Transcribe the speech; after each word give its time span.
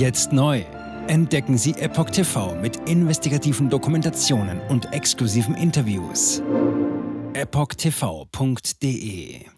Jetzt 0.00 0.32
neu. 0.32 0.64
Entdecken 1.08 1.58
Sie 1.58 1.72
Epoch 1.72 2.08
TV 2.08 2.54
mit 2.54 2.88
investigativen 2.88 3.68
Dokumentationen 3.68 4.58
und 4.70 4.90
exklusiven 4.94 5.54
Interviews. 5.54 6.40
EpochTV.de 7.34 8.64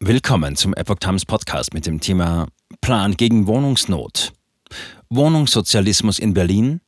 Willkommen 0.00 0.56
zum 0.56 0.74
Epoch 0.74 0.98
Times 0.98 1.24
Podcast 1.24 1.72
mit 1.72 1.86
dem 1.86 2.00
Thema 2.00 2.48
Plan 2.80 3.16
gegen 3.16 3.46
Wohnungsnot. 3.46 4.32
Wohnungssozialismus 5.08 6.18
in 6.18 6.34
Berlin? 6.34 6.80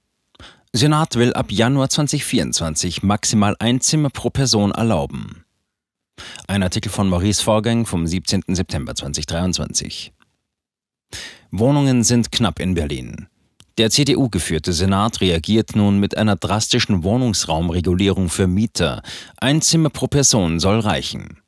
Senat 0.72 1.14
will 1.14 1.32
ab 1.32 1.52
Januar 1.52 1.88
2024 1.88 3.04
maximal 3.04 3.54
ein 3.60 3.80
Zimmer 3.80 4.10
pro 4.10 4.30
Person 4.30 4.72
erlauben. 4.72 5.44
Ein 6.48 6.64
Artikel 6.64 6.90
von 6.90 7.08
Maurice 7.08 7.44
Vorgang 7.44 7.86
vom 7.86 8.08
17. 8.08 8.42
September 8.48 8.96
2023. 8.96 10.12
Wohnungen 11.52 12.02
sind 12.02 12.32
knapp 12.32 12.58
in 12.58 12.74
Berlin. 12.74 13.28
Der 13.78 13.90
CDU-geführte 13.90 14.72
Senat 14.72 15.20
reagiert 15.20 15.76
nun 15.76 15.98
mit 15.98 16.16
einer 16.16 16.36
drastischen 16.36 17.02
Wohnungsraumregulierung 17.02 18.30
für 18.30 18.46
Mieter. 18.46 19.02
Ein 19.38 19.60
Zimmer 19.60 19.90
pro 19.90 20.06
Person 20.06 20.60
soll 20.60 20.80
reichen. 20.80 21.40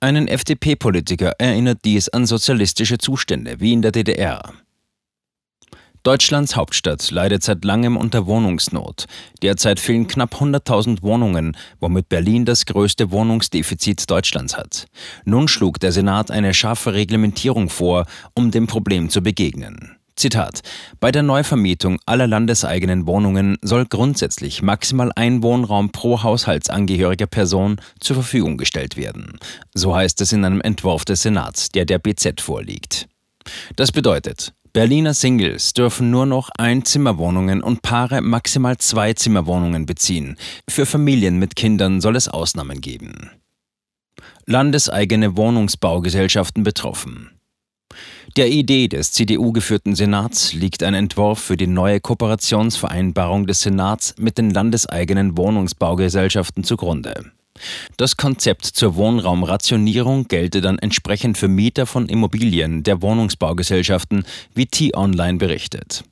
Einen 0.00 0.26
FDP-Politiker 0.26 1.32
erinnert 1.38 1.80
dies 1.84 2.08
an 2.08 2.24
sozialistische 2.24 2.96
Zustände 2.96 3.60
wie 3.60 3.74
in 3.74 3.82
der 3.82 3.92
DDR. 3.92 4.54
Deutschlands 6.02 6.56
Hauptstadt 6.56 7.10
leidet 7.10 7.42
seit 7.42 7.64
langem 7.64 7.98
unter 7.98 8.26
Wohnungsnot. 8.26 9.04
Derzeit 9.42 9.78
fehlen 9.78 10.06
knapp 10.06 10.34
100.000 10.36 11.02
Wohnungen, 11.02 11.54
womit 11.80 12.08
Berlin 12.08 12.46
das 12.46 12.64
größte 12.64 13.10
Wohnungsdefizit 13.10 14.10
Deutschlands 14.10 14.56
hat. 14.56 14.86
Nun 15.24 15.48
schlug 15.48 15.80
der 15.80 15.92
Senat 15.92 16.30
eine 16.30 16.54
scharfe 16.54 16.94
Reglementierung 16.94 17.68
vor, 17.68 18.06
um 18.34 18.50
dem 18.50 18.66
Problem 18.66 19.10
zu 19.10 19.22
begegnen. 19.22 19.96
Zitat: 20.16 20.60
Bei 21.00 21.10
der 21.10 21.22
Neuvermietung 21.22 21.98
aller 22.06 22.26
landeseigenen 22.26 23.06
Wohnungen 23.06 23.56
soll 23.62 23.86
grundsätzlich 23.86 24.62
maximal 24.62 25.10
ein 25.16 25.42
Wohnraum 25.42 25.90
pro 25.90 26.22
haushaltsangehöriger 26.22 27.26
Person 27.26 27.80
zur 28.00 28.16
Verfügung 28.16 28.56
gestellt 28.56 28.96
werden. 28.96 29.38
So 29.74 29.94
heißt 29.94 30.20
es 30.20 30.32
in 30.32 30.44
einem 30.44 30.60
Entwurf 30.60 31.04
des 31.04 31.22
Senats, 31.22 31.70
der 31.70 31.84
der 31.84 31.98
BZ 31.98 32.40
vorliegt. 32.40 33.08
Das 33.76 33.92
bedeutet, 33.92 34.54
Berliner 34.72 35.14
Singles 35.14 35.72
dürfen 35.72 36.10
nur 36.10 36.26
noch 36.26 36.50
Einzimmerwohnungen 36.58 37.62
und 37.62 37.82
Paare 37.82 38.22
maximal 38.22 38.76
Zweizimmerwohnungen 38.76 39.86
beziehen. 39.86 40.36
Für 40.68 40.84
Familien 40.84 41.38
mit 41.38 41.54
Kindern 41.54 42.00
soll 42.00 42.16
es 42.16 42.26
Ausnahmen 42.26 42.80
geben. 42.80 43.30
Landeseigene 44.46 45.36
Wohnungsbaugesellschaften 45.36 46.64
betroffen. 46.64 47.33
Der 48.36 48.48
Idee 48.48 48.88
des 48.88 49.12
CDU-geführten 49.12 49.94
Senats 49.94 50.52
liegt 50.52 50.82
ein 50.82 50.94
Entwurf 50.94 51.38
für 51.38 51.56
die 51.56 51.66
neue 51.66 52.00
Kooperationsvereinbarung 52.00 53.46
des 53.46 53.60
Senats 53.60 54.14
mit 54.18 54.38
den 54.38 54.50
landeseigenen 54.50 55.36
Wohnungsbaugesellschaften 55.36 56.64
zugrunde. 56.64 57.32
Das 57.96 58.16
Konzept 58.16 58.64
zur 58.64 58.96
Wohnraumrationierung 58.96 60.26
gelte 60.26 60.60
dann 60.60 60.78
entsprechend 60.78 61.38
für 61.38 61.48
Mieter 61.48 61.86
von 61.86 62.08
Immobilien 62.08 62.82
der 62.82 63.00
Wohnungsbaugesellschaften, 63.00 64.24
wie 64.54 64.66
T-Online 64.66 65.38
berichtet. 65.38 66.04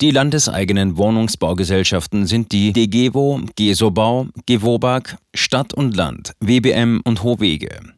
Die 0.00 0.10
landeseigenen 0.10 0.96
Wohnungsbaugesellschaften 0.96 2.26
sind 2.26 2.52
die 2.52 2.72
DGEWO, 2.72 3.40
GESOBau, 3.56 4.28
GEWOBAG, 4.44 5.16
Stadt 5.34 5.74
und 5.74 5.96
Land, 5.96 6.32
WBM 6.40 7.00
und 7.04 7.22
Hohwege. 7.22 7.95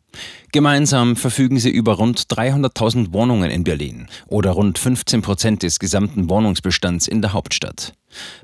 Gemeinsam 0.50 1.16
verfügen 1.16 1.58
sie 1.58 1.70
über 1.70 1.94
rund 1.94 2.20
300.000 2.22 3.12
Wohnungen 3.12 3.50
in 3.50 3.64
Berlin 3.64 4.08
oder 4.27 4.52
rund 4.52 4.78
15 4.78 5.20
Prozent 5.20 5.62
des 5.62 5.78
gesamten 5.78 6.30
Wohnungsbestands 6.30 7.06
in 7.06 7.20
der 7.20 7.34
Hauptstadt. 7.34 7.92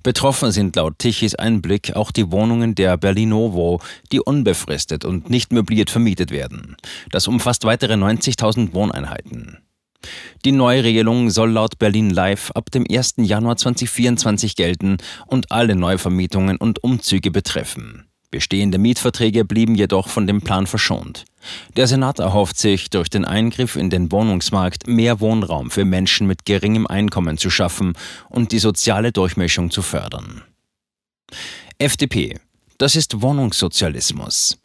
Betroffen 0.03 0.53
sind 0.53 0.77
laut 0.77 0.99
Tichys 0.99 1.35
Einblick 1.35 1.97
auch 1.97 2.11
die 2.11 2.31
Wohnungen 2.31 2.75
der 2.75 2.99
Berlinovo, 2.99 3.81
die 4.13 4.21
unbefristet 4.21 5.07
und 5.07 5.31
nicht 5.31 5.53
möbliert 5.53 5.89
vermietet 5.89 6.31
werden. 6.31 6.77
Das 7.11 7.27
umfasst 7.27 7.65
weitere 7.65 7.95
90.000 7.95 8.75
Wohneinheiten. 8.75 9.59
Die 10.45 10.53
Neuregelung 10.53 11.31
soll 11.31 11.53
laut 11.53 11.79
Berlin 11.79 12.11
Live 12.11 12.51
ab 12.51 12.71
dem 12.71 12.85
1. 12.87 13.15
Januar 13.17 13.57
2024 13.57 14.57
gelten 14.57 14.99
und 15.27 15.51
alle 15.51 15.75
Neuvermietungen 15.75 16.59
und 16.59 16.85
Umzüge 16.85 17.31
betreffen. 17.31 18.05
Bestehende 18.35 18.79
Mietverträge 18.79 19.45
blieben 19.45 19.77
jedoch 19.77 20.09
von 20.09 20.27
dem 20.27 20.43
Plan 20.43 20.67
verschont. 20.67 21.25
Der 21.77 21.87
Senat 21.87 22.19
erhofft 22.19 22.59
sich, 22.59 22.91
durch 22.91 23.09
den 23.09 23.25
Eingriff 23.25 23.77
in 23.77 23.91
den 23.91 24.11
Wohnungsmarkt 24.11 24.89
mehr 24.89 25.21
Wohnraum 25.21 25.71
für 25.71 25.85
Menschen 25.85 26.27
mit 26.27 26.45
geringem 26.45 26.89
Einkommen 26.89 27.39
zu 27.39 27.49
schaffen 27.49 27.93
und 28.29 28.51
die 28.51 28.59
soziale 28.59 29.13
Durchmischung 29.13 29.71
zu 29.71 29.83
fördern. 29.83 30.43
FDP. 31.79 32.41
Das 32.77 32.97
ist 32.97 33.23
Wohnungssozialismus. 33.23 34.59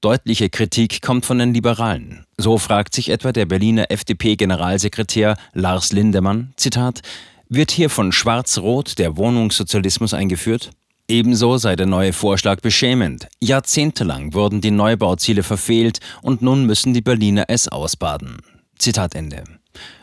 Deutliche 0.00 0.48
Kritik 0.48 1.02
kommt 1.02 1.26
von 1.26 1.40
den 1.40 1.52
Liberalen. 1.52 2.24
So 2.36 2.56
fragt 2.56 2.94
sich 2.94 3.08
etwa 3.08 3.32
der 3.32 3.46
Berliner 3.46 3.90
FDP-Generalsekretär 3.90 5.36
Lars 5.54 5.90
Lindemann, 5.90 6.52
Zitat, 6.56 7.02
wird 7.48 7.72
hier 7.72 7.90
von 7.90 8.12
Schwarz-Rot 8.12 9.00
der 9.00 9.16
Wohnungssozialismus 9.16 10.14
eingeführt? 10.14 10.70
Ebenso 11.08 11.58
sei 11.58 11.76
der 11.76 11.86
neue 11.86 12.12
Vorschlag 12.12 12.60
beschämend. 12.60 13.28
Jahrzehntelang 13.40 14.34
wurden 14.34 14.60
die 14.60 14.70
Neubauziele 14.70 15.42
verfehlt 15.42 16.00
und 16.22 16.42
nun 16.42 16.64
müssen 16.64 16.94
die 16.94 17.02
Berliner 17.02 17.44
es 17.48 17.68
ausbaden. 17.68 18.38
Zitat 18.78 19.14
Ende. 19.14 19.44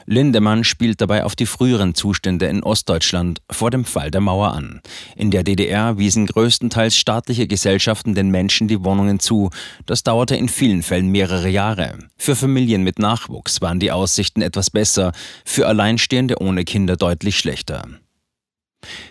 Lindemann 0.05 0.63
spielt 0.63 1.01
dabei 1.01 1.23
auf 1.23 1.35
die 1.35 1.45
früheren 1.45 1.93
Zustände 1.93 2.47
in 2.47 2.63
Ostdeutschland 2.63 3.41
vor 3.51 3.69
dem 3.69 3.85
Fall 3.85 4.09
der 4.09 4.21
Mauer 4.21 4.53
an. 4.53 4.81
In 5.15 5.29
der 5.29 5.43
DDR 5.43 5.99
wiesen 5.99 6.25
größtenteils 6.25 6.97
staatliche 6.97 7.45
Gesellschaften 7.45 8.15
den 8.15 8.29
Menschen 8.31 8.67
die 8.67 8.83
Wohnungen 8.83 9.19
zu. 9.19 9.51
Das 9.85 10.01
dauerte 10.01 10.35
in 10.35 10.49
vielen 10.49 10.81
Fällen 10.81 11.09
mehrere 11.09 11.49
Jahre. 11.49 11.99
Für 12.17 12.35
Familien 12.35 12.83
mit 12.83 12.97
Nachwuchs 12.97 13.61
waren 13.61 13.79
die 13.79 13.91
Aussichten 13.91 14.41
etwas 14.41 14.71
besser, 14.71 15.11
für 15.45 15.67
Alleinstehende 15.67 16.41
ohne 16.41 16.63
Kinder 16.63 16.97
deutlich 16.97 17.37
schlechter. 17.37 17.83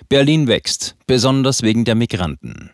Berlin 0.08 0.46
wächst, 0.46 0.96
besonders 1.06 1.62
wegen 1.62 1.84
der 1.84 1.94
Migranten. 1.94 2.70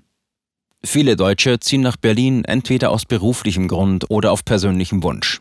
Viele 0.84 1.16
Deutsche 1.16 1.58
ziehen 1.60 1.80
nach 1.80 1.96
Berlin 1.96 2.44
entweder 2.44 2.90
aus 2.90 3.06
beruflichem 3.06 3.68
Grund 3.68 4.04
oder 4.10 4.32
auf 4.32 4.44
persönlichem 4.44 5.02
Wunsch. 5.02 5.40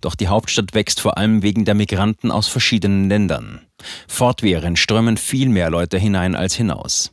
Doch 0.00 0.16
die 0.16 0.28
Hauptstadt 0.28 0.74
wächst 0.74 1.00
vor 1.00 1.16
allem 1.16 1.42
wegen 1.42 1.64
der 1.64 1.74
Migranten 1.74 2.32
aus 2.32 2.48
verschiedenen 2.48 3.08
Ländern. 3.08 3.60
Fortwährend 4.08 4.78
strömen 4.78 5.16
viel 5.16 5.48
mehr 5.48 5.70
Leute 5.70 5.96
hinein 5.96 6.34
als 6.34 6.54
hinaus. 6.54 7.12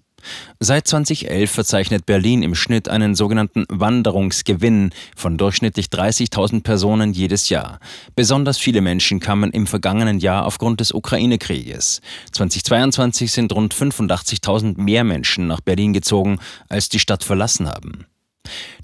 Seit 0.60 0.88
2011 0.88 1.50
verzeichnet 1.50 2.06
Berlin 2.06 2.44
im 2.44 2.56
Schnitt 2.56 2.90
einen 2.90 3.16
sogenannten 3.16 3.66
Wanderungsgewinn 3.70 4.92
von 5.16 5.38
durchschnittlich 5.38 5.88
30.000 5.88 6.64
Personen 6.64 7.14
jedes 7.14 7.50
Jahr. 7.50 7.80
Besonders 8.16 8.58
viele 8.58 8.82
Menschen 8.82 9.20
kamen 9.20 9.52
im 9.52 9.68
vergangenen 9.68 10.20
Jahr 10.20 10.46
aufgrund 10.46 10.80
des 10.80 10.94
Ukraine-Krieges. 10.94 12.02
2022 12.32 13.32
sind 13.32 13.54
rund 13.54 13.74
85.000 13.74 14.80
mehr 14.82 15.04
Menschen 15.04 15.48
nach 15.48 15.62
Berlin 15.62 15.94
gezogen, 15.94 16.40
als 16.70 16.90
die 16.90 17.00
Stadt 17.00 17.24
verlassen 17.24 17.68
haben. 17.68 18.06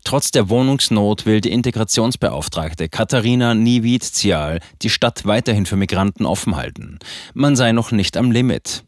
Trotz 0.04 0.32
der 0.32 0.50
Wohnungsnot 0.50 1.26
will 1.26 1.42
die 1.42 1.52
Integrationsbeauftragte 1.52 2.90
Katharina 2.90 3.54
Niewied-Zial 3.54 4.60
die 4.82 4.90
Stadt 4.90 5.26
weiterhin 5.26 5.66
für 5.66 5.78
Migranten 5.78 6.26
offen 6.26 6.56
halten. 6.56 7.00
Man 7.34 7.56
sei 7.56 7.72
noch 7.72 7.92
nicht 7.92 8.18
am 8.18 8.32
Limit. 8.32 8.84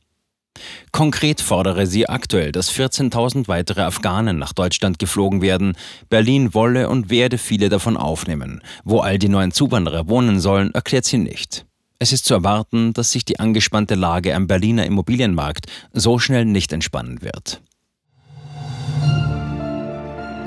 Konkret 0.92 1.42
fordere 1.42 1.88
sie 1.88 2.08
aktuell, 2.08 2.52
dass 2.52 2.72
14.000 2.72 3.48
weitere 3.48 3.82
Afghanen 3.82 4.38
nach 4.38 4.54
Deutschland 4.54 5.00
geflogen 5.00 5.42
werden. 5.42 5.78
Berlin 6.10 6.54
wolle 6.54 6.90
und 6.90 7.10
werde 7.10 7.38
viele 7.38 7.70
davon 7.70 7.98
aufnehmen. 7.98 8.62
Wo 8.84 9.00
all 9.00 9.20
die 9.20 9.30
neuen 9.30 9.52
Zuwanderer 9.52 10.08
wohnen 10.08 10.40
sollen, 10.40 10.74
erklärt 10.74 11.06
sie 11.06 11.18
nicht. 11.18 11.66
Es 12.00 12.12
ist 12.12 12.26
zu 12.26 12.34
erwarten, 12.34 12.94
dass 12.94 13.12
sich 13.12 13.26
die 13.26 13.40
angespannte 13.40 13.96
Lage 13.96 14.36
am 14.36 14.48
Berliner 14.48 14.86
Immobilienmarkt 14.86 15.68
so 15.94 16.20
schnell 16.20 16.46
nicht 16.46 16.74
entspannen 16.74 17.22
wird. 17.22 17.62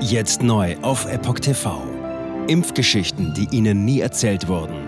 Jetzt 0.00 0.42
neu 0.42 0.76
auf 0.82 1.06
Epoch 1.10 1.40
TV. 1.40 1.82
Impfgeschichten, 2.46 3.34
die 3.34 3.48
Ihnen 3.54 3.84
nie 3.84 4.00
erzählt 4.00 4.48
wurden. 4.48 4.87